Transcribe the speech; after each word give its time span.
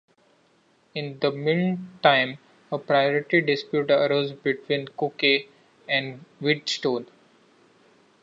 In 0.95 1.19
the 1.19 1.31
meantime 1.31 2.39
a 2.71 2.79
priority 2.79 3.39
dispute 3.39 3.91
arose 3.91 4.31
between 4.31 4.87
Cooke 4.97 5.45
and 5.87 6.25
Wheatstone. 6.41 7.05